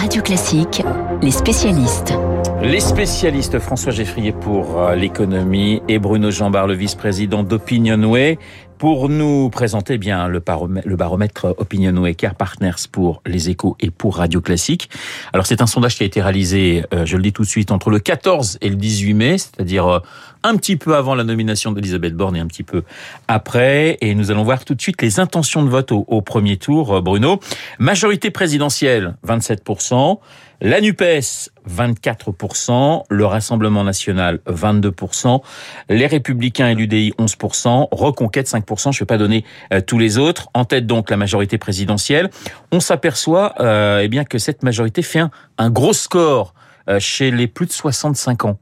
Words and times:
Radio 0.00 0.22
Classique, 0.22 0.80
les 1.22 1.32
spécialistes. 1.32 2.14
Les 2.62 2.78
spécialistes 2.78 3.58
François 3.58 3.90
Geffrier 3.90 4.30
pour 4.30 4.80
euh, 4.80 4.94
l'économie 4.94 5.82
et 5.88 5.98
Bruno 5.98 6.30
Jambard, 6.30 6.68
le 6.68 6.74
vice-président 6.74 7.42
d'Opinionway, 7.42 8.38
pour 8.78 9.08
nous 9.08 9.50
présenter 9.50 9.98
bien 9.98 10.28
le, 10.28 10.38
baromètre, 10.38 10.88
le 10.88 10.96
baromètre 10.96 11.54
Opinionway 11.58 12.14
Care 12.14 12.36
Partners 12.36 12.86
pour 12.90 13.22
les 13.26 13.50
échos 13.50 13.76
et 13.80 13.90
pour 13.90 14.16
Radio 14.16 14.40
Classique. 14.40 14.88
Alors 15.32 15.46
c'est 15.46 15.60
un 15.60 15.66
sondage 15.66 15.96
qui 15.96 16.04
a 16.04 16.06
été 16.06 16.22
réalisé, 16.22 16.84
euh, 16.94 17.04
je 17.04 17.16
le 17.16 17.22
dis 17.22 17.32
tout 17.32 17.42
de 17.42 17.48
suite, 17.48 17.72
entre 17.72 17.90
le 17.90 17.98
14 17.98 18.58
et 18.60 18.68
le 18.68 18.76
18 18.76 19.14
mai, 19.14 19.38
c'est-à-dire 19.38 19.86
euh, 19.86 19.98
un 20.44 20.56
petit 20.56 20.76
peu 20.76 20.94
avant 20.96 21.14
la 21.14 21.24
nomination 21.24 21.72
d'Elisabeth 21.72 22.14
Borne 22.14 22.36
et 22.36 22.40
un 22.40 22.46
petit 22.46 22.62
peu 22.62 22.84
après. 23.26 23.98
Et 24.00 24.14
nous 24.14 24.30
allons 24.30 24.44
voir 24.44 24.64
tout 24.64 24.74
de 24.74 24.80
suite 24.80 25.02
les 25.02 25.18
intentions 25.18 25.64
de 25.64 25.68
vote 25.68 25.90
au, 25.90 26.04
au 26.06 26.22
premier 26.22 26.56
tour, 26.56 27.02
Bruno. 27.02 27.40
Majorité 27.78 28.30
présidentielle, 28.30 29.16
27%. 29.26 30.18
La 30.60 30.80
NUPES, 30.80 31.50
24%, 31.70 33.04
le 33.08 33.26
Rassemblement 33.26 33.84
national, 33.84 34.40
22%, 34.48 35.40
les 35.88 36.06
Républicains 36.08 36.70
et 36.70 36.74
l'UDI, 36.74 37.14
11%, 37.16 37.86
Reconquête, 37.92 38.48
5%, 38.48 38.64
je 38.76 38.88
ne 38.88 38.92
vais 39.00 39.06
pas 39.06 39.18
donner 39.18 39.44
euh, 39.72 39.80
tous 39.80 39.98
les 39.98 40.18
autres. 40.18 40.48
En 40.54 40.64
tête 40.64 40.86
donc 40.86 41.10
la 41.10 41.16
majorité 41.16 41.58
présidentielle. 41.58 42.30
On 42.72 42.80
s'aperçoit 42.80 43.54
euh, 43.60 44.00
eh 44.02 44.08
bien 44.08 44.24
que 44.24 44.38
cette 44.38 44.62
majorité 44.62 45.02
fait 45.02 45.22
un, 45.58 45.70
gros 45.70 45.92
score 45.92 46.54
euh, 46.88 46.98
chez 47.00 47.30
les 47.30 47.46
plus 47.46 47.66
de 47.66 47.72
65 47.72 48.44
ans. 48.44 48.58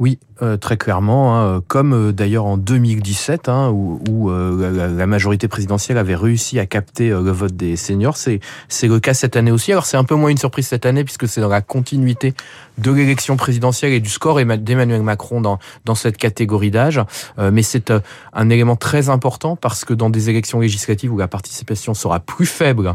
Oui, 0.00 0.18
euh, 0.40 0.56
très 0.56 0.78
clairement, 0.78 1.38
hein, 1.38 1.62
comme 1.68 1.92
euh, 1.92 2.12
d'ailleurs 2.12 2.46
en 2.46 2.56
2017, 2.56 3.50
hein, 3.50 3.68
où, 3.68 4.00
où 4.08 4.30
euh, 4.30 4.88
la, 4.88 5.06
majorité 5.06 5.46
présidentielle 5.46 5.98
avait 5.98 6.14
réussi 6.14 6.58
à 6.58 6.64
capter 6.64 7.10
le 7.10 7.30
vote 7.30 7.54
des 7.54 7.76
seniors, 7.76 8.16
c'est 8.16 8.40
le 8.82 9.00
cas 9.00 9.12
cette 9.12 9.36
année 9.36 9.50
aussi. 9.50 9.72
Alors 9.72 9.84
c'est 9.84 9.98
un 9.98 10.04
peu 10.04 10.14
moins 10.14 10.30
une 10.30 10.38
surprise 10.38 10.68
cette 10.68 10.86
année 10.86 11.04
puisque 11.04 11.28
c'est 11.28 11.42
dans 11.42 11.48
la 11.48 11.60
continuité 11.60 12.32
de 12.78 12.90
l'élection 12.92 13.36
présidentielle 13.36 13.92
et 13.92 14.00
du 14.00 14.08
score 14.08 14.42
d'Emmanuel 14.42 15.02
Macron 15.02 15.42
dans 15.42 15.58
dans 15.84 15.94
cette 15.94 16.16
catégorie 16.16 16.70
d'âge. 16.70 17.00
mais 17.38 17.62
c'est 17.62 17.92
un 18.32 18.48
élément 18.48 18.76
très 18.76 19.08
important 19.08 19.56
parce 19.56 19.84
que 19.84 19.92
dans 19.92 20.08
des 20.08 20.30
élections 20.30 20.60
législatives 20.60 21.12
où 21.12 21.18
la 21.18 21.28
participation 21.28 21.92
sera 21.92 22.20
plus 22.20 22.46
faible 22.46 22.94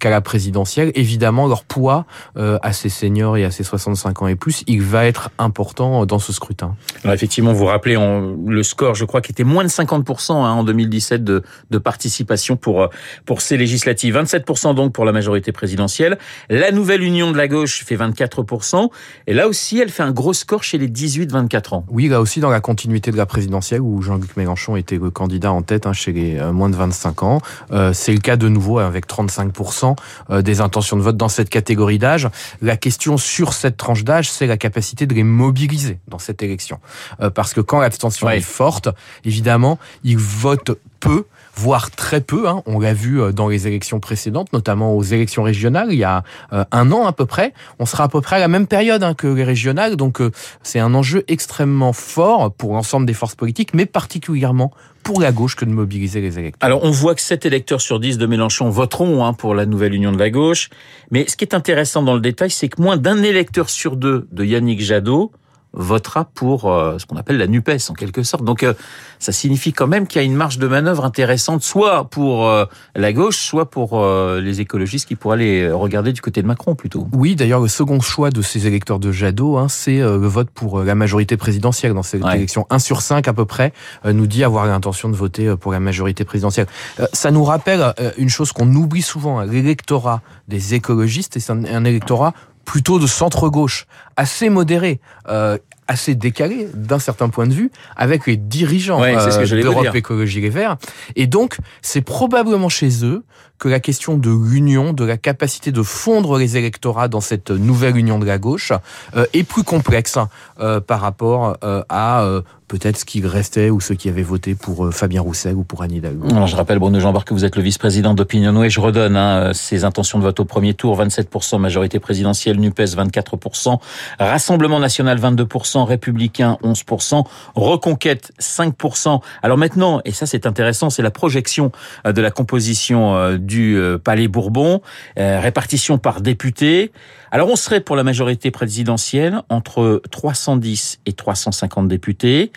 qu'à 0.00 0.10
la 0.10 0.20
présidentielle, 0.20 0.90
évidemment 0.94 1.46
leur 1.46 1.64
poids 1.64 2.04
à 2.36 2.72
ces 2.72 2.88
seniors 2.88 3.36
et 3.36 3.44
à 3.44 3.50
ces 3.50 3.64
65 3.64 4.22
ans 4.22 4.26
et 4.26 4.36
plus, 4.36 4.64
il 4.66 4.82
va 4.82 5.06
être 5.06 5.30
important 5.38 6.04
dans 6.04 6.18
ce 6.18 6.32
scrutin. 6.42 6.74
Alors 7.04 7.14
effectivement, 7.14 7.52
vous 7.52 7.66
rappelez 7.66 7.96
on, 7.96 8.36
le 8.46 8.62
score, 8.64 8.96
je 8.96 9.04
crois, 9.04 9.20
qui 9.20 9.30
était 9.30 9.44
moins 9.44 9.62
de 9.62 9.68
50% 9.68 10.32
hein, 10.32 10.34
en 10.34 10.64
2017 10.64 11.22
de, 11.22 11.42
de, 11.70 11.78
participation 11.78 12.56
pour 12.56 12.88
pour 13.26 13.40
ces 13.40 13.56
législatives. 13.56 14.16
27% 14.16 14.74
donc 14.74 14.92
pour 14.92 15.04
la 15.04 15.12
majorité 15.12 15.52
présidentielle. 15.52 16.18
La 16.50 16.72
nouvelle 16.72 17.02
union 17.02 17.30
de 17.30 17.36
la 17.36 17.46
gauche 17.46 17.84
fait 17.84 17.96
24%. 17.96 18.90
Et 19.26 19.34
là 19.34 19.46
aussi, 19.46 19.78
elle 19.78 19.90
fait 19.90 20.02
un 20.02 20.10
gros 20.10 20.32
score 20.32 20.64
chez 20.64 20.78
les 20.78 20.88
18-24 20.88 21.74
ans. 21.74 21.84
Oui, 21.88 22.08
là 22.08 22.20
aussi 22.20 22.40
dans 22.40 22.50
la 22.50 22.60
continuité 22.60 23.10
de 23.10 23.16
la 23.16 23.26
présidentielle 23.26 23.80
où 23.80 24.02
Jean-Luc 24.02 24.36
Mélenchon 24.36 24.76
était 24.76 24.98
le 24.98 25.10
candidat 25.10 25.52
en 25.52 25.62
tête 25.62 25.86
hein, 25.86 25.92
chez 25.92 26.12
les 26.12 26.38
euh, 26.38 26.52
moins 26.52 26.70
de 26.70 26.76
25 26.76 27.22
ans. 27.22 27.40
Euh, 27.70 27.92
C'est 27.92 28.12
le 28.12 28.20
cas 28.20 28.36
de 28.36 28.48
nouveau 28.48 28.78
avec 28.78 29.06
35% 29.06 29.96
euh, 30.30 30.42
des 30.42 30.60
intentions 30.60 30.96
de 30.96 31.02
vote 31.02 31.16
dans 31.16 31.28
cette 31.28 31.50
catégorie 31.50 31.98
d'âge. 31.98 32.28
La 32.60 32.76
question 32.76 33.16
sur 33.16 33.52
cette 33.52 33.76
tranche 33.76 34.04
d'âge, 34.04 34.30
c'est 34.30 34.46
la 34.46 34.56
capacité 34.56 35.06
de 35.06 35.14
les 35.14 35.22
mobiliser 35.22 35.98
dans 36.08 36.18
cette 36.18 36.31
élection. 36.40 36.78
Euh, 37.20 37.30
parce 37.30 37.52
que 37.52 37.60
quand 37.60 37.80
l'abstention 37.80 38.28
ouais. 38.28 38.38
est 38.38 38.40
forte, 38.40 38.88
évidemment, 39.24 39.78
ils 40.04 40.18
votent 40.18 40.72
peu 41.00 41.24
voire 41.54 41.90
très 41.90 42.20
peu. 42.20 42.48
Hein. 42.48 42.62
On 42.66 42.80
l'a 42.80 42.94
vu 42.94 43.20
euh, 43.20 43.32
dans 43.32 43.48
les 43.48 43.66
élections 43.66 44.00
précédentes, 44.00 44.52
notamment 44.52 44.96
aux 44.96 45.02
élections 45.02 45.42
régionales, 45.42 45.88
il 45.90 45.98
y 45.98 46.04
a 46.04 46.24
euh, 46.52 46.64
un 46.72 46.90
an 46.92 47.06
à 47.06 47.12
peu 47.12 47.26
près. 47.26 47.52
On 47.78 47.86
sera 47.86 48.04
à 48.04 48.08
peu 48.08 48.20
près 48.20 48.36
à 48.36 48.40
la 48.40 48.48
même 48.48 48.66
période 48.66 49.02
hein, 49.02 49.14
que 49.14 49.26
les 49.26 49.44
régionales, 49.44 49.96
donc 49.96 50.20
euh, 50.20 50.30
c'est 50.62 50.78
un 50.78 50.94
enjeu 50.94 51.24
extrêmement 51.28 51.92
fort 51.92 52.52
pour 52.52 52.72
l'ensemble 52.74 53.06
des 53.06 53.14
forces 53.14 53.34
politiques, 53.34 53.74
mais 53.74 53.86
particulièrement 53.86 54.72
pour 55.02 55.20
la 55.20 55.32
gauche 55.32 55.56
que 55.56 55.64
de 55.64 55.70
mobiliser 55.70 56.20
les 56.20 56.38
électeurs. 56.38 56.64
Alors 56.64 56.84
on 56.84 56.90
voit 56.90 57.14
que 57.14 57.20
7 57.20 57.44
électeurs 57.44 57.80
sur 57.80 57.98
10 57.98 58.18
de 58.18 58.26
Mélenchon 58.26 58.70
voteront 58.70 59.24
hein, 59.24 59.32
pour 59.32 59.54
la 59.54 59.66
nouvelle 59.66 59.94
union 59.94 60.12
de 60.12 60.18
la 60.18 60.30
gauche, 60.30 60.70
mais 61.10 61.26
ce 61.28 61.36
qui 61.36 61.44
est 61.44 61.54
intéressant 61.54 62.02
dans 62.02 62.14
le 62.14 62.20
détail, 62.20 62.50
c'est 62.50 62.68
que 62.68 62.80
moins 62.80 62.96
d'un 62.96 63.22
électeur 63.22 63.68
sur 63.68 63.96
deux 63.96 64.28
de 64.30 64.44
Yannick 64.44 64.80
Jadot 64.80 65.32
votera 65.72 66.24
pour 66.24 66.70
euh, 66.70 66.98
ce 66.98 67.06
qu'on 67.06 67.16
appelle 67.16 67.38
la 67.38 67.46
NUPES 67.46 67.90
en 67.90 67.94
quelque 67.94 68.22
sorte. 68.22 68.44
Donc 68.44 68.62
euh, 68.62 68.74
ça 69.18 69.32
signifie 69.32 69.72
quand 69.72 69.86
même 69.86 70.06
qu'il 70.06 70.20
y 70.20 70.24
a 70.24 70.26
une 70.26 70.34
marge 70.34 70.58
de 70.58 70.66
manœuvre 70.66 71.04
intéressante, 71.04 71.62
soit 71.62 72.04
pour 72.04 72.48
euh, 72.48 72.66
la 72.94 73.12
gauche, 73.12 73.38
soit 73.38 73.70
pour 73.70 74.02
les 74.02 74.60
écologistes 74.60 75.06
qui 75.06 75.16
pourraient 75.16 75.36
aller 75.36 75.70
regarder 75.70 76.12
du 76.12 76.20
côté 76.20 76.42
de 76.42 76.46
Macron 76.46 76.74
plutôt. 76.74 77.08
Oui, 77.12 77.36
d'ailleurs 77.36 77.60
le 77.60 77.68
second 77.68 78.00
choix 78.00 78.30
de 78.30 78.42
ces 78.42 78.66
électeurs 78.66 78.98
de 78.98 79.12
Jadot, 79.12 79.58
hein, 79.58 79.68
c'est 79.68 79.98
le 79.98 80.26
vote 80.26 80.50
pour 80.50 80.82
la 80.82 80.94
majorité 80.94 81.36
présidentielle 81.36 81.94
dans 81.94 82.02
cette 82.02 82.24
ouais. 82.24 82.36
élection. 82.36 82.66
1 82.70 82.78
sur 82.78 83.02
5 83.02 83.28
à 83.28 83.32
peu 83.32 83.44
près 83.44 83.72
nous 84.04 84.26
dit 84.26 84.44
avoir 84.44 84.66
l'intention 84.66 85.08
de 85.08 85.16
voter 85.16 85.56
pour 85.56 85.72
la 85.72 85.80
majorité 85.80 86.24
présidentielle. 86.24 86.66
ça 87.12 87.30
nous 87.30 87.44
rappelle 87.44 87.94
une 88.18 88.28
chose 88.28 88.52
qu'on 88.52 88.72
oublie 88.74 89.02
souvent, 89.02 89.38
hein, 89.38 89.46
l'électorat 89.46 90.22
des 90.48 90.74
écologistes, 90.74 91.36
et 91.36 91.40
c'est 91.40 91.52
un, 91.52 91.64
un 91.64 91.84
électorat 91.84 92.34
plutôt 92.64 92.98
de 92.98 93.06
centre-gauche, 93.06 93.86
assez 94.16 94.48
modéré, 94.48 95.00
euh, 95.28 95.58
assez 95.88 96.14
décalé 96.14 96.68
d'un 96.74 96.98
certain 96.98 97.28
point 97.28 97.46
de 97.46 97.52
vue 97.52 97.70
avec 97.96 98.26
les 98.26 98.36
dirigeants 98.36 99.00
ouais, 99.00 99.16
euh, 99.16 99.62
d'Europe 99.62 99.94
Écologie 99.94 100.40
Les 100.40 100.50
Verts. 100.50 100.76
Et 101.16 101.26
donc, 101.26 101.58
c'est 101.82 102.02
probablement 102.02 102.68
chez 102.68 103.04
eux 103.04 103.24
que 103.62 103.68
la 103.68 103.78
question 103.78 104.18
de 104.18 104.28
l'union, 104.28 104.92
de 104.92 105.04
la 105.04 105.16
capacité 105.16 105.70
de 105.70 105.84
fondre 105.84 106.36
les 106.36 106.56
électorats 106.56 107.06
dans 107.06 107.20
cette 107.20 107.52
nouvelle 107.52 107.96
union 107.96 108.18
de 108.18 108.24
la 108.24 108.36
gauche 108.36 108.72
euh, 109.14 109.24
est 109.34 109.44
plus 109.44 109.62
complexe 109.62 110.18
euh, 110.58 110.80
par 110.80 111.00
rapport 111.00 111.56
euh, 111.62 111.84
à 111.88 112.26
peut-être 112.66 112.96
ce 112.96 113.04
qui 113.04 113.24
restait 113.24 113.70
ou 113.70 113.80
ceux 113.80 113.94
qui 113.94 114.08
avaient 114.08 114.22
voté 114.22 114.56
pour 114.56 114.92
Fabien 114.92 115.20
Roussel 115.20 115.54
ou 115.54 115.62
pour 115.62 115.82
Anne 115.82 115.92
Hidalgo. 115.92 116.26
Alors, 116.30 116.46
je 116.46 116.56
rappelle, 116.56 116.78
Bruno 116.78 116.98
Jambard, 116.98 117.24
que 117.24 117.34
vous 117.34 117.44
êtes 117.44 117.54
le 117.54 117.62
vice-président 117.62 118.14
d'Opinionway. 118.14 118.70
Je 118.70 118.80
redonne 118.80 119.14
hein, 119.14 119.52
ses 119.52 119.84
intentions 119.84 120.18
de 120.18 120.24
vote 120.24 120.40
au 120.40 120.46
premier 120.46 120.72
tour. 120.72 120.98
27% 120.98 121.58
majorité 121.58 122.00
présidentielle, 122.00 122.58
NUPES 122.58 122.96
24%, 122.96 123.78
Rassemblement 124.18 124.78
National 124.78 125.18
22%, 125.18 125.84
Républicain 125.84 126.58
11%, 126.62 127.24
Reconquête 127.54 128.32
5%. 128.40 129.20
Alors 129.42 129.58
maintenant, 129.58 130.00
et 130.04 130.12
ça 130.12 130.26
c'est 130.26 130.46
intéressant, 130.46 130.90
c'est 130.90 131.02
la 131.02 131.10
projection 131.10 131.72
de 132.04 132.20
la 132.20 132.30
composition 132.30 133.36
du 133.36 133.78
Palais 134.02 134.28
Bourbon, 134.28 134.80
euh, 135.18 135.40
répartition 135.40 135.98
par 135.98 136.20
député. 136.20 136.92
Alors 137.30 137.48
on 137.48 137.56
serait 137.56 137.80
pour 137.80 137.96
la 137.96 138.04
majorité 138.04 138.50
présidentielle 138.50 139.40
entre 139.48 140.02
310 140.10 141.00
et 141.06 141.12
350 141.12 141.88
députés, 141.88 142.52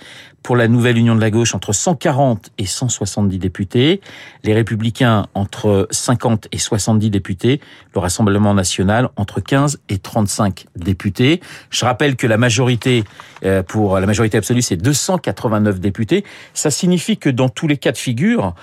pour 0.46 0.56
la 0.56 0.68
nouvelle 0.68 1.00
Union 1.00 1.16
de 1.16 1.22
la 1.22 1.32
gauche 1.32 1.56
entre 1.56 1.74
140 1.74 2.52
et 2.60 2.68
170 2.68 3.40
députés, 3.40 4.00
les 4.44 4.54
républicains 4.54 5.26
entre 5.34 5.88
50 5.90 6.50
et 6.52 6.60
70 6.60 7.10
députés, 7.10 7.62
le 7.96 8.00
Rassemblement 8.00 8.54
national 8.54 9.10
entre 9.16 9.40
15 9.40 9.80
et 9.90 9.98
35 9.98 10.68
députés. 10.76 11.42
Je 11.72 11.84
rappelle 11.84 12.16
que 12.16 12.28
la 12.28 12.38
majorité 12.38 13.06
euh, 13.44 13.64
pour 13.64 14.00
la 14.00 14.06
majorité 14.06 14.38
absolue 14.38 14.62
c'est 14.62 14.78
289 14.78 15.80
députés. 15.80 16.24
Ça 16.54 16.70
signifie 16.70 17.18
que 17.18 17.32
dans 17.32 17.50
tous 17.50 17.68
les 17.68 17.78
cas 17.78 17.92
de 17.92 17.98
figure, 17.98 18.54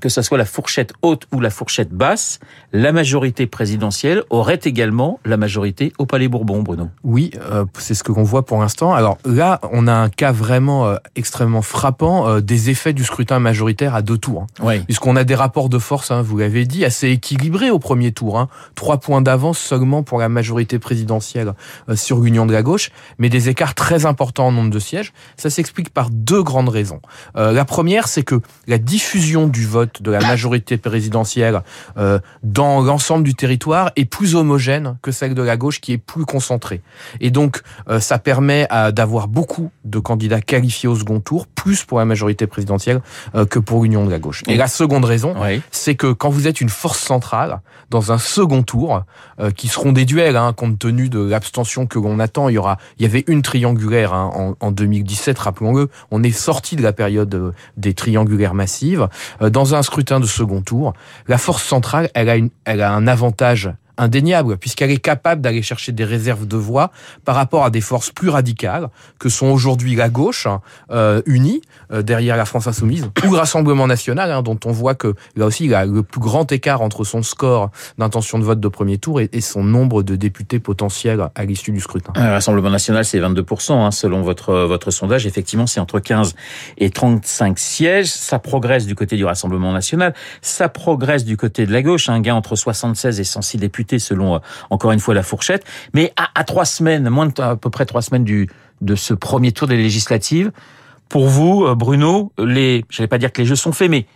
que 0.00 0.08
ce 0.08 0.22
soit 0.22 0.38
la 0.38 0.44
fourchette 0.44 0.92
haute 1.02 1.26
ou 1.32 1.40
la 1.40 1.50
fourchette 1.50 1.90
basse, 1.90 2.40
la 2.72 2.92
majorité 2.92 3.46
présidentielle 3.46 4.24
aurait 4.30 4.60
également 4.64 5.20
la 5.24 5.36
majorité 5.36 5.92
au 5.98 6.06
Palais 6.06 6.28
Bourbon, 6.28 6.62
Bruno. 6.62 6.88
Oui, 7.04 7.30
euh, 7.50 7.64
c'est 7.78 7.94
ce 7.94 8.02
que 8.02 8.12
l'on 8.12 8.22
voit 8.22 8.44
pour 8.44 8.58
l'instant. 8.58 8.92
Alors 8.92 9.18
là, 9.24 9.60
on 9.70 9.86
a 9.86 9.92
un 9.92 10.08
cas 10.08 10.32
vraiment 10.32 10.86
euh, 10.86 10.96
extrêmement 11.16 11.62
frappant 11.62 12.28
euh, 12.28 12.40
des 12.40 12.70
effets 12.70 12.92
du 12.92 13.04
scrutin 13.04 13.38
majoritaire 13.38 13.94
à 13.94 14.02
deux 14.02 14.18
tours. 14.18 14.42
Hein. 14.42 14.62
Oui. 14.62 14.80
Puisqu'on 14.80 15.16
a 15.16 15.24
des 15.24 15.34
rapports 15.34 15.68
de 15.68 15.78
force, 15.78 16.10
hein, 16.10 16.22
vous 16.22 16.38
l'avez 16.38 16.64
dit, 16.64 16.84
assez 16.84 17.08
équilibrés 17.08 17.70
au 17.70 17.78
premier 17.78 18.12
tour. 18.12 18.38
Hein. 18.38 18.48
Trois 18.74 18.98
points 18.98 19.22
d'avance 19.22 19.58
seulement 19.58 20.02
pour 20.02 20.18
la 20.18 20.28
majorité 20.28 20.78
présidentielle 20.78 21.54
euh, 21.88 21.96
sur 21.96 22.20
l'Union 22.20 22.46
de 22.46 22.52
la 22.52 22.62
gauche, 22.62 22.90
mais 23.18 23.28
des 23.28 23.48
écarts 23.48 23.74
très 23.74 24.06
importants 24.06 24.48
en 24.48 24.52
nombre 24.52 24.70
de 24.70 24.78
sièges. 24.78 25.12
Ça 25.36 25.50
s'explique 25.50 25.90
par 25.90 26.10
deux 26.10 26.42
grandes 26.42 26.68
raisons. 26.68 27.00
Euh, 27.36 27.52
la 27.52 27.64
première, 27.64 28.08
c'est 28.08 28.22
que 28.22 28.40
la 28.66 28.78
diffusion 28.78 29.46
du 29.46 29.66
vote 29.66 30.02
de 30.02 30.10
la 30.10 30.20
majorité 30.20 30.76
présidentielle 30.76 31.62
euh, 31.96 32.18
dans 32.42 32.80
l'ensemble 32.80 33.24
du 33.24 33.34
territoire 33.34 33.90
est 33.96 34.04
plus 34.04 34.34
homogène 34.34 34.98
que 35.02 35.12
celle 35.12 35.34
de 35.34 35.42
la 35.42 35.56
gauche 35.56 35.80
qui 35.80 35.92
est 35.92 35.98
plus 35.98 36.24
concentrée. 36.24 36.82
Et 37.20 37.30
donc, 37.30 37.62
euh, 37.88 38.00
ça 38.00 38.18
permet 38.18 38.68
d'avoir 38.92 39.28
beaucoup 39.28 39.70
de 39.84 39.98
candidats 39.98 40.40
qualifiés 40.40 40.88
au 40.88 40.94
second 41.00 41.20
tour, 41.20 41.46
plus 41.46 41.84
pour 41.84 41.98
la 41.98 42.04
majorité 42.04 42.46
présidentielle 42.46 43.00
euh, 43.34 43.44
que 43.44 43.58
pour 43.58 43.82
l'union 43.82 44.04
de 44.04 44.10
la 44.10 44.18
gauche. 44.18 44.42
Et 44.46 44.56
la 44.56 44.68
seconde 44.68 45.04
raison, 45.04 45.34
oui. 45.40 45.60
c'est 45.70 45.94
que 45.94 46.12
quand 46.12 46.30
vous 46.30 46.46
êtes 46.46 46.60
une 46.60 46.68
force 46.68 47.00
centrale 47.00 47.60
dans 47.90 48.12
un 48.12 48.18
second 48.18 48.62
tour, 48.62 49.02
euh, 49.40 49.50
qui 49.50 49.68
seront 49.68 49.92
des 49.92 50.04
duels, 50.04 50.36
hein, 50.36 50.52
compte 50.52 50.78
tenu 50.78 51.08
de 51.08 51.20
l'abstention 51.20 51.86
que 51.86 51.98
l'on 51.98 52.18
attend, 52.20 52.48
il 52.48 52.54
y 52.54 52.58
aura, 52.58 52.78
il 52.98 53.02
y 53.02 53.06
avait 53.06 53.24
une 53.26 53.42
triangulaire 53.42 54.14
hein, 54.14 54.30
en, 54.34 54.54
en 54.60 54.70
2017, 54.70 55.38
rappelons-le, 55.38 55.88
on 56.10 56.22
est 56.22 56.30
sorti 56.30 56.76
de 56.76 56.82
la 56.82 56.92
période 56.92 57.34
euh, 57.34 57.52
des 57.76 57.94
triangulaires 57.94 58.54
massives. 58.54 59.08
dans 59.40 59.74
un 59.74 59.82
scrutin 59.82 60.20
de 60.20 60.26
second 60.26 60.62
tour, 60.62 60.92
la 61.26 61.38
force 61.38 61.64
centrale, 61.64 62.10
elle 62.14 62.28
a, 62.28 62.36
une, 62.36 62.50
elle 62.64 62.82
a 62.82 62.92
un 62.92 63.06
avantage 63.06 63.70
indéniable, 64.00 64.56
puisqu'elle 64.56 64.90
est 64.90 64.96
capable 64.96 65.42
d'aller 65.42 65.62
chercher 65.62 65.92
des 65.92 66.04
réserves 66.04 66.46
de 66.46 66.56
voix 66.56 66.90
par 67.24 67.36
rapport 67.36 67.64
à 67.64 67.70
des 67.70 67.80
forces 67.80 68.10
plus 68.10 68.30
radicales, 68.30 68.88
que 69.18 69.28
sont 69.28 69.46
aujourd'hui 69.46 69.94
la 69.94 70.08
gauche, 70.08 70.48
euh, 70.90 71.22
unie, 71.26 71.60
euh, 71.92 72.02
derrière 72.02 72.36
la 72.36 72.44
France 72.44 72.66
insoumise, 72.66 73.10
ou 73.26 73.32
le 73.32 73.36
Rassemblement 73.36 73.86
national, 73.86 74.30
hein, 74.32 74.42
dont 74.42 74.58
on 74.64 74.72
voit 74.72 74.94
que 74.94 75.14
là 75.36 75.46
aussi, 75.46 75.66
il 75.66 75.74
a 75.74 75.84
le 75.84 76.02
plus 76.02 76.20
grand 76.20 76.50
écart 76.50 76.80
entre 76.82 77.04
son 77.04 77.22
score 77.22 77.70
d'intention 77.98 78.38
de 78.38 78.44
vote 78.44 78.60
de 78.60 78.68
premier 78.68 78.98
tour 78.98 79.20
et, 79.20 79.28
son 79.40 79.64
nombre 79.64 80.02
de 80.02 80.16
députés 80.16 80.60
potentiels 80.60 81.26
à 81.34 81.44
l'issue 81.44 81.72
du 81.72 81.80
scrutin. 81.80 82.12
Le 82.14 82.30
Rassemblement 82.30 82.70
national, 82.70 83.04
c'est 83.04 83.18
22%, 83.18 83.72
hein, 83.72 83.90
selon 83.90 84.22
votre, 84.22 84.54
votre 84.54 84.90
sondage. 84.90 85.26
Effectivement, 85.26 85.66
c'est 85.66 85.80
entre 85.80 85.98
15 85.98 86.34
et 86.78 86.90
35 86.90 87.58
sièges. 87.58 88.08
Ça 88.08 88.38
progresse 88.38 88.86
du 88.86 88.94
côté 88.94 89.16
du 89.16 89.24
Rassemblement 89.24 89.72
national. 89.72 90.14
Ça 90.42 90.68
progresse 90.68 91.24
du 91.24 91.36
côté 91.36 91.66
de 91.66 91.72
la 91.72 91.82
gauche. 91.82 92.08
Un 92.08 92.20
gain 92.20 92.34
entre 92.34 92.54
76 92.54 93.18
et 93.18 93.24
106 93.24 93.58
députés, 93.58 93.89
selon, 93.98 94.36
euh, 94.36 94.38
encore 94.70 94.92
une 94.92 95.00
fois, 95.00 95.14
la 95.14 95.22
fourchette. 95.22 95.64
Mais 95.94 96.12
à, 96.16 96.44
trois 96.44 96.64
semaines, 96.64 97.08
moins 97.08 97.26
de, 97.26 97.42
à 97.42 97.56
peu 97.56 97.70
près 97.70 97.86
trois 97.86 98.02
semaines 98.02 98.24
du, 98.24 98.48
de 98.80 98.94
ce 98.94 99.14
premier 99.14 99.52
tour 99.52 99.68
des 99.68 99.76
législatives, 99.76 100.52
pour 101.08 101.26
vous, 101.26 101.64
euh, 101.64 101.74
Bruno, 101.74 102.32
les, 102.38 102.84
je 102.88 103.02
vais 103.02 103.08
pas 103.08 103.18
dire 103.18 103.32
que 103.32 103.42
les 103.42 103.46
jeux 103.46 103.56
sont 103.56 103.72
faits, 103.72 103.90
mais 103.90 104.06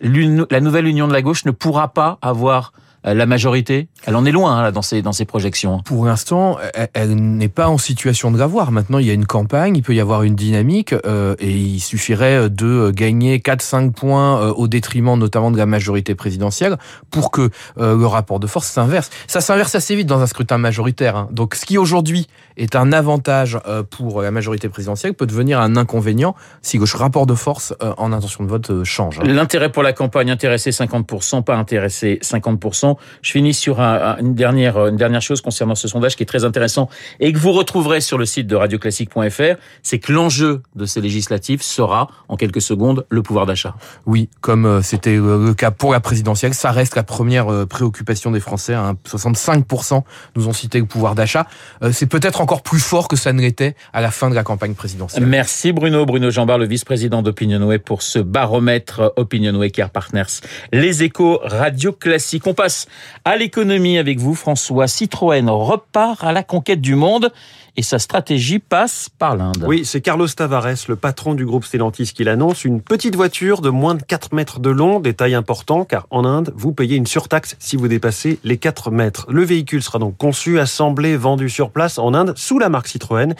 la 0.00 0.60
nouvelle 0.60 0.86
union 0.86 1.06
de 1.06 1.12
la 1.12 1.22
gauche 1.22 1.44
ne 1.44 1.50
pourra 1.50 1.88
pas 1.92 2.18
avoir 2.22 2.72
la 3.04 3.26
majorité 3.26 3.88
Elle 4.06 4.16
en 4.16 4.24
est 4.24 4.32
loin 4.32 4.56
hein, 4.56 4.62
là, 4.62 4.72
dans, 4.72 4.82
ses, 4.82 5.02
dans 5.02 5.12
ses 5.12 5.24
projections. 5.24 5.80
Pour 5.80 6.04
l'instant, 6.04 6.58
elle, 6.74 6.88
elle 6.94 7.14
n'est 7.14 7.48
pas 7.48 7.68
en 7.68 7.78
situation 7.78 8.30
de 8.30 8.38
l'avoir. 8.38 8.72
Maintenant, 8.72 8.98
il 8.98 9.06
y 9.06 9.10
a 9.10 9.14
une 9.14 9.26
campagne, 9.26 9.76
il 9.76 9.82
peut 9.82 9.94
y 9.94 10.00
avoir 10.00 10.22
une 10.22 10.34
dynamique, 10.34 10.94
euh, 11.06 11.34
et 11.38 11.50
il 11.50 11.80
suffirait 11.80 12.50
de 12.50 12.90
gagner 12.90 13.38
4-5 13.38 13.92
points 13.92 14.40
euh, 14.40 14.52
au 14.52 14.68
détriment 14.68 15.00
notamment 15.16 15.50
de 15.50 15.56
la 15.56 15.66
majorité 15.66 16.14
présidentielle 16.14 16.76
pour 17.10 17.30
que 17.30 17.50
euh, 17.78 17.96
le 17.96 18.06
rapport 18.06 18.40
de 18.40 18.46
force 18.46 18.66
s'inverse. 18.66 19.10
Ça 19.26 19.40
s'inverse 19.40 19.74
assez 19.74 19.94
vite 19.94 20.06
dans 20.06 20.20
un 20.20 20.26
scrutin 20.26 20.58
majoritaire. 20.58 21.16
Hein. 21.16 21.28
Donc 21.30 21.54
ce 21.54 21.64
qui 21.64 21.78
aujourd'hui 21.78 22.26
est 22.56 22.76
un 22.76 22.92
avantage 22.92 23.58
euh, 23.66 23.82
pour 23.82 24.22
la 24.22 24.30
majorité 24.30 24.68
présidentielle 24.68 25.14
peut 25.14 25.26
devenir 25.26 25.60
un 25.60 25.76
inconvénient 25.76 26.34
si 26.62 26.78
le 26.78 26.84
rapport 26.96 27.26
de 27.26 27.34
force 27.34 27.74
euh, 27.82 27.92
en 27.98 28.12
intention 28.12 28.44
de 28.44 28.48
vote 28.48 28.84
change. 28.84 29.20
L'intérêt 29.22 29.70
pour 29.70 29.82
la 29.82 29.92
campagne, 29.92 30.30
intéressé 30.30 30.70
50%, 30.70 31.44
pas 31.44 31.56
intéressé 31.56 32.18
50%. 32.22 32.89
Je 33.22 33.32
finis 33.32 33.54
sur 33.54 33.80
un, 33.80 34.16
une, 34.18 34.34
dernière, 34.34 34.86
une 34.86 34.96
dernière 34.96 35.22
chose 35.22 35.40
concernant 35.40 35.74
ce 35.74 35.88
sondage 35.88 36.16
qui 36.16 36.22
est 36.22 36.26
très 36.26 36.44
intéressant 36.44 36.88
et 37.18 37.32
que 37.32 37.38
vous 37.38 37.52
retrouverez 37.52 38.00
sur 38.00 38.18
le 38.18 38.26
site 38.26 38.46
de 38.46 38.56
radioclassique.fr, 38.56 39.60
c'est 39.82 39.98
que 39.98 40.12
l'enjeu 40.12 40.62
de 40.74 40.84
ces 40.84 41.00
législatives 41.00 41.62
sera, 41.62 42.08
en 42.28 42.36
quelques 42.36 42.62
secondes, 42.62 43.06
le 43.08 43.22
pouvoir 43.22 43.46
d'achat. 43.46 43.74
Oui, 44.06 44.28
comme 44.40 44.66
euh, 44.66 44.82
c'était 44.82 45.16
le 45.16 45.54
cas 45.54 45.70
pour 45.70 45.92
la 45.92 46.00
présidentielle, 46.00 46.54
ça 46.54 46.70
reste 46.70 46.96
la 46.96 47.02
première 47.02 47.66
préoccupation 47.66 48.30
des 48.30 48.40
Français. 48.40 48.74
Hein. 48.74 48.96
65% 49.06 50.02
nous 50.36 50.48
ont 50.48 50.52
cité 50.52 50.78
le 50.78 50.86
pouvoir 50.86 51.14
d'achat. 51.14 51.46
C'est 51.92 52.06
peut-être 52.06 52.40
encore 52.40 52.62
plus 52.62 52.80
fort 52.80 53.08
que 53.08 53.16
ça 53.16 53.32
ne 53.32 53.40
l'était 53.40 53.74
à 53.92 54.00
la 54.00 54.10
fin 54.10 54.30
de 54.30 54.34
la 54.34 54.42
campagne 54.42 54.74
présidentielle. 54.74 55.26
Merci 55.26 55.72
Bruno. 55.72 56.06
Bruno 56.06 56.30
Jambard, 56.30 56.58
le 56.58 56.66
vice-président 56.66 57.22
d'Opinionway 57.22 57.78
pour 57.78 58.02
ce 58.02 58.18
baromètre 58.18 59.12
Opinionway 59.16 59.70
Care 59.70 59.90
Partners. 59.90 60.40
Les 60.72 61.02
échos 61.02 61.40
radio 61.42 61.92
classiques. 61.92 62.46
On 62.46 62.54
passe 62.54 62.79
à 63.24 63.36
l'économie 63.36 63.98
avec 63.98 64.18
vous, 64.18 64.34
François. 64.34 64.86
Citroën 64.86 65.48
repart 65.48 66.24
à 66.24 66.32
la 66.32 66.42
conquête 66.42 66.80
du 66.80 66.94
monde 66.94 67.32
et 67.76 67.82
sa 67.82 67.98
stratégie 67.98 68.58
passe 68.58 69.08
par 69.18 69.36
l'Inde. 69.36 69.64
Oui, 69.66 69.84
c'est 69.84 70.00
Carlos 70.00 70.28
Tavares, 70.28 70.86
le 70.88 70.96
patron 70.96 71.34
du 71.34 71.44
groupe 71.46 71.64
Stellantis, 71.64 72.12
qui 72.14 72.24
l'annonce. 72.24 72.64
Une 72.64 72.80
petite 72.80 73.16
voiture 73.16 73.60
de 73.60 73.70
moins 73.70 73.94
de 73.94 74.02
4 74.02 74.34
mètres 74.34 74.60
de 74.60 74.70
long, 74.70 75.00
détail 75.00 75.34
important, 75.34 75.84
car 75.84 76.06
en 76.10 76.24
Inde, 76.24 76.52
vous 76.56 76.72
payez 76.72 76.96
une 76.96 77.06
surtaxe 77.06 77.56
si 77.58 77.76
vous 77.76 77.88
dépassez 77.88 78.38
les 78.44 78.58
4 78.58 78.90
mètres. 78.90 79.26
Le 79.28 79.44
véhicule 79.44 79.82
sera 79.82 79.98
donc 79.98 80.16
conçu, 80.16 80.58
assemblé, 80.58 81.16
vendu 81.16 81.48
sur 81.48 81.70
place 81.70 81.98
en 81.98 82.14
Inde 82.14 82.34
sous 82.36 82.58
la 82.58 82.68
marque 82.68 82.88
Citroën, 82.88 83.34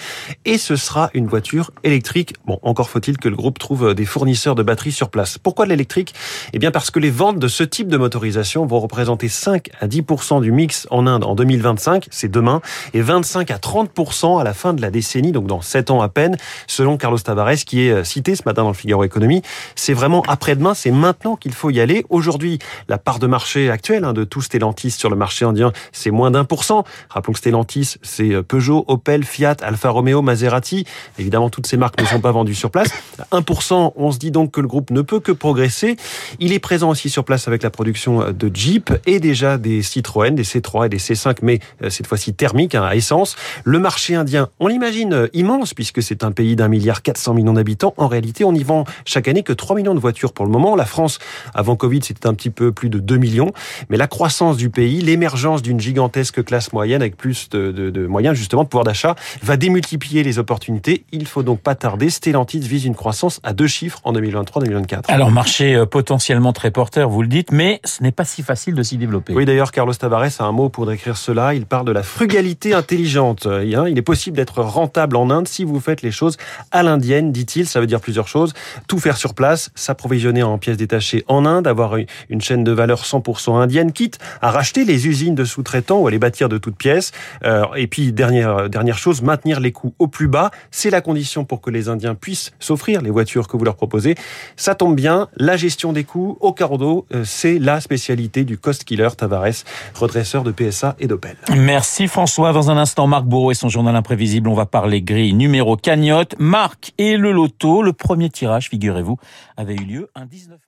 et 0.45 0.59
ce 0.59 0.77
sera 0.77 1.11
une 1.15 1.27
voiture 1.27 1.71
électrique. 1.85 2.35
Bon, 2.47 2.59
encore 2.63 2.91
faut-il 2.91 3.19
que 3.19 3.29
le 3.29 3.37
groupe 3.37 3.59
trouve 3.59 3.95
des 3.95 4.05
fournisseurs 4.05 4.55
de 4.55 4.63
batteries 4.63 4.93
sur 4.93 5.11
place. 5.11 5.39
Pourquoi 5.39 5.67
l'électrique? 5.67 6.15
Eh 6.53 6.59
bien 6.59 6.71
parce 6.71 6.91
que 6.91 6.99
les 6.99 7.11
ventes 7.11 7.39
de 7.39 7.49
ce 7.49 7.65
type 7.65 7.89
de 7.89 7.97
motorisation 7.97 8.67
vont 8.67 8.81
représenter 8.81 9.29
5 9.29 9.71
à 9.81 9.87
10% 9.87 10.41
du 10.41 10.53
mix 10.53 10.87
en 10.91 11.07
Inde 11.07 11.25
en 11.25 11.35
2025, 11.35 12.09
c'est 12.11 12.31
demain, 12.31 12.61
et 12.95 13.03
25 13.03 13.51
à 13.51 13.57
30% 13.57 14.30
à 14.39 14.45
la 14.45 14.55
fin 14.55 14.73
de 14.73 14.81
la 14.81 14.91
décennie, 14.91 15.33
donc 15.33 15.47
dans 15.47 15.61
7 15.61 15.91
ans 15.91 16.01
à 16.01 16.09
peine, 16.09 16.37
selon 16.67 16.97
Carlos 16.97 17.19
Tavares, 17.19 17.57
qui 17.67 17.83
est 17.83 18.05
cité 18.05 18.37
ce 18.37 18.43
matin 18.47 18.63
dans 18.63 18.69
le 18.69 18.75
Figaro 18.75 19.05
Économie. 19.05 19.43
C'est 19.75 19.95
vraiment 19.95 20.23
après-demain, 20.29 20.75
c'est 20.75 20.91
maintenant 20.91 21.37
qu'il 21.37 21.53
faut 21.53 21.71
y 21.71 21.81
aller. 21.81 22.05
Aujourd'hui, 22.09 22.59
la 22.89 22.99
part 22.99 23.19
de 23.19 23.27
marché 23.27 23.71
actuelle 23.71 24.05
hein, 24.05 24.13
de 24.13 24.25
tout 24.25 24.43
Stellantis 24.43 24.93
sur 24.93 25.11
le 25.11 25.17
marché 25.17 25.45
indien, 25.45 25.73
c'est 25.93 26.11
moins 26.11 26.31
d'un 26.31 26.45
pour 26.45 26.65
cent. 26.65 26.85
Rappelons 27.09 27.33
que 27.33 27.39
Stellantis, 27.39 27.97
c'est 28.03 28.43
Peugeot, 28.43 28.85
Opel, 28.89 29.25
Fiat, 29.25 29.57
Alfa 29.63 29.91
Romeo, 29.91 30.23
Maserati. 30.23 30.85
Évidemment, 31.19 31.51
toutes 31.51 31.67
ces 31.67 31.77
marques 31.77 32.01
ne 32.01 32.07
sont 32.07 32.21
pas 32.21 32.33
vendues 32.33 32.55
sur 32.55 32.71
place. 32.71 32.89
1%, 33.33 33.93
on 33.97 34.13
se 34.13 34.19
dit 34.19 34.31
donc 34.31 34.53
que 34.53 34.61
le 34.61 34.69
groupe 34.69 34.91
ne 34.91 35.03
peut 35.03 35.21
que 35.21 35.33
progresser. 35.33 35.97
Il 36.39 36.53
est 36.53 36.59
présent 36.59 36.91
aussi 36.91 37.11
sur 37.11 37.25
place 37.25 37.49
avec 37.49 37.63
la 37.63 37.71
production 37.71 38.33
de 38.33 38.51
Jeep 38.53 38.93
et 39.07 39.21
déjà 39.21 39.59
des 39.59 39.83
Citroën, 39.83 40.35
des 40.35 40.45
C3 40.45 40.87
et 40.87 40.89
des 40.89 40.99
C5, 40.99 41.37
mais 41.43 41.61
cette 41.89 42.07
fois-ci 42.07 42.35
thermiques, 42.35 42.75
hein, 42.75 42.85
à 42.85 42.95
essence. 42.97 43.37
Le 43.65 43.79
marché 43.79 44.10
indien, 44.17 44.49
on 44.59 44.67
l'imagine 44.67 45.29
immense 45.33 45.75
puisque 45.75 46.03
c'est 46.03 46.25
un 46.25 46.33
pays 46.33 46.57
d'un 46.57 46.69
milliard 46.69 47.03
400 47.03 47.35
millions 47.35 47.53
d'habitants. 47.53 47.95
En 47.97 48.09
réalité, 48.09 48.45
on 48.45 48.55
y 48.55 48.63
vend 48.63 48.85
chaque 49.05 49.29
année 49.29 49.43
que 49.43 49.53
3 49.53 49.77
millions 49.77 49.95
de 49.95 50.01
voitures 50.01 50.33
pour 50.33 50.45
le 50.45 50.51
moment. 50.51 50.77
La 50.77 50.85
France, 50.85 51.19
avant 51.55 51.77
Covid, 51.77 52.01
c'était 52.03 52.27
un 52.27 52.35
petit 52.35 52.51
peu 52.51 52.73
plus 52.73 52.89
de 52.89 52.99
2 52.99 53.17
millions. 53.17 53.53
Mais 53.89 53.97
la 53.97 54.07
croissance 54.07 54.57
du 54.57 54.71
pays, 54.71 55.01
l'émergence 55.01 55.63
d'une 55.63 55.81
gigantesque 55.81 56.45
classe 56.45 56.73
moyenne 56.73 57.03
avec 57.03 57.17
plus 57.17 57.49
de, 57.51 57.73
de, 57.73 57.91
de 57.91 58.07
moyens 58.07 58.37
justement 58.37 58.65
de 58.65 58.69
pouvoir 58.69 58.85
d'achat, 58.85 59.15
va 59.43 59.57
démultiplier 59.57 60.23
les 60.23 60.39
opportunités. 60.39 61.05
Il 61.13 61.27
faut 61.27 61.43
donc 61.43 61.61
pas 61.61 61.75
tarder. 61.75 62.11
Stellantis 62.11 62.61
vise 62.61 62.85
une 62.85 62.95
croissance 62.95 63.41
à 63.43 63.53
deux 63.53 63.67
chiffres 63.67 64.01
en 64.05 64.13
2023-2024. 64.13 65.05
Alors 65.09 65.31
marché 65.31 65.85
potentiellement 65.91 66.53
très 66.53 66.71
porteur, 66.71 67.09
vous 67.09 67.23
le 67.23 67.29
dites, 67.29 67.53
mais 67.53 67.81
ce 67.85 68.03
n'est 68.03 68.13
pas 68.13 68.25
si 68.25 68.43
facile 68.43 68.75
de 68.75 68.83
s'y 68.83 68.97
développer. 68.97 69.35
Oui, 69.35 69.45
d'ailleurs, 69.45 69.73
Carlos 69.73 69.95
Tavares 69.95 70.41
a 70.41 70.45
un 70.45 70.53
mot 70.53 70.69
pour 70.69 70.87
décrire 70.87 71.17
cela. 71.17 71.55
Il 71.55 71.67
parle 71.67 71.87
de 71.87 71.93
la 71.93 72.03
frugalité 72.03 72.75
intelligente. 72.75 73.47
Il 73.47 74.00
possible 74.03 74.37
d'être 74.37 74.63
rentable 74.63 75.17
en 75.17 75.31
Inde 75.31 75.49
si 75.49 75.65
vous 75.65 75.81
faites 75.81 76.03
les 76.03 76.11
choses 76.11 76.37
à 76.71 76.83
l'indienne, 76.83 77.33
dit-il. 77.33 77.67
Ça 77.67 77.81
veut 77.81 77.87
dire 77.87 78.01
plusieurs 78.01 78.29
choses. 78.29 78.53
Tout 78.87 78.99
faire 78.99 79.17
sur 79.17 79.35
place, 79.35 79.71
s'approvisionner 79.75 80.43
en 80.43 80.59
pièces 80.59 80.77
détachées 80.77 81.25
en 81.29 81.45
Inde, 81.47 81.67
avoir 81.67 81.97
une 82.29 82.41
chaîne 82.41 82.65
de 82.65 82.73
valeur 82.73 83.05
100% 83.05 83.61
indienne, 83.61 83.93
quitte 83.93 84.19
à 84.41 84.51
racheter 84.51 84.85
les 84.85 85.07
usines 85.07 85.35
de 85.35 85.45
sous-traitants 85.45 86.01
ou 86.01 86.07
à 86.07 86.11
les 86.11 86.19
bâtir 86.19 86.49
de 86.49 86.59
toutes 86.59 86.77
pièces. 86.77 87.13
Euh, 87.45 87.65
et 87.77 87.87
puis, 87.87 88.13
dernière, 88.13 88.69
dernière 88.69 88.99
chose, 88.99 89.23
maintenir 89.23 89.61
les 89.61 89.73
coûts 89.73 89.95
au 89.99 90.07
plus 90.07 90.29
bas. 90.29 90.51
C'est 90.71 90.91
la 90.91 91.01
condition 91.01 91.45
pour 91.45 91.61
que 91.61 91.71
les 91.71 91.89
Indiens 91.89 92.15
puissent 92.15 92.53
s'offrir 92.59 93.03
les 93.03 93.11
voitures 93.11 93.49
que 93.49 93.57
vous 93.57 93.65
leur 93.65 93.77
proposez. 93.77 94.15
Ça 94.57 94.75
tombe 94.75 94.97
bien. 94.97 95.29
La 95.37 95.57
gestion 95.57 95.93
des 95.93 96.05
coûts 96.05 96.37
au 96.41 96.53
cardo, 96.53 97.07
euh, 97.15 97.25
c'est 97.25 97.59
la 97.59 97.81
spécialité 97.81 98.45
du 98.45 98.59
cost 98.59 98.85
killer 98.85 99.09
Tavares, 99.17 99.65
redresseur 99.95 100.43
de 100.43 100.53
PSA 100.53 100.97
et 100.99 101.07
d'Opel. 101.07 101.37
Merci 101.55 102.09
François. 102.09 102.53
Dans 102.53 102.71
un 102.71 102.77
instant, 102.77 103.07
Marc 103.07 103.25
Bourreau 103.25 103.51
et 103.51 103.55
son 103.55 103.69
journal 103.69 103.90
imprévisible. 103.95 104.49
On 104.49 104.55
va 104.55 104.67
parler 104.67 105.03
grille 105.03 105.35
numéro 105.35 105.77
cagnotte. 105.77 106.35
Marc 106.39 106.93
et 106.99 107.17
le 107.17 107.33
loto. 107.33 107.83
Le 107.83 107.93
premier 107.93 108.31
tirage, 108.31 108.69
figurez-vous, 108.69 109.17
avait 109.57 109.75
eu 109.75 109.85
lieu 109.85 110.11
un 110.15 110.27
19 110.27 110.59